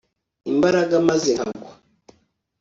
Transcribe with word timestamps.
imbaraga 0.51 0.95
maze 1.07 1.29
nkagwa 1.35 1.71